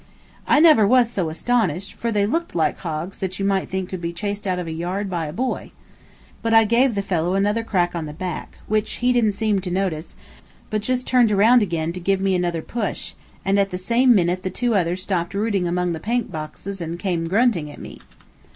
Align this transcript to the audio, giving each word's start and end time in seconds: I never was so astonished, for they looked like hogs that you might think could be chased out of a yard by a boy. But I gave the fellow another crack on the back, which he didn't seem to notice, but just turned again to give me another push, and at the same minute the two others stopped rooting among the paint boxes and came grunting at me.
I 0.47 0.59
never 0.59 0.87
was 0.87 1.11
so 1.11 1.29
astonished, 1.29 1.93
for 1.93 2.11
they 2.11 2.25
looked 2.25 2.55
like 2.55 2.79
hogs 2.79 3.19
that 3.19 3.37
you 3.37 3.45
might 3.45 3.69
think 3.69 3.89
could 3.89 4.01
be 4.01 4.11
chased 4.13 4.47
out 4.47 4.57
of 4.57 4.65
a 4.65 4.71
yard 4.71 5.11
by 5.11 5.27
a 5.27 5.31
boy. 5.31 5.69
But 6.41 6.55
I 6.55 6.63
gave 6.63 6.95
the 6.95 7.03
fellow 7.03 7.35
another 7.35 7.63
crack 7.63 7.93
on 7.93 8.07
the 8.07 8.13
back, 8.13 8.57
which 8.67 8.93
he 8.93 9.13
didn't 9.13 9.33
seem 9.33 9.61
to 9.61 9.69
notice, 9.69 10.15
but 10.71 10.81
just 10.81 11.05
turned 11.05 11.29
again 11.31 11.93
to 11.93 11.99
give 11.99 12.19
me 12.19 12.33
another 12.33 12.63
push, 12.63 13.13
and 13.45 13.59
at 13.59 13.69
the 13.69 13.77
same 13.77 14.15
minute 14.15 14.41
the 14.41 14.49
two 14.49 14.73
others 14.73 15.03
stopped 15.03 15.35
rooting 15.35 15.67
among 15.67 15.91
the 15.91 15.99
paint 15.99 16.31
boxes 16.31 16.81
and 16.81 16.97
came 16.97 17.27
grunting 17.27 17.69
at 17.69 17.77
me. 17.79 17.99